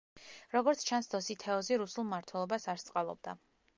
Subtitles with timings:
[0.53, 3.37] როგორც ჩანს დოსითეოზი რუსულ მმართველობას არ სწყალობდა.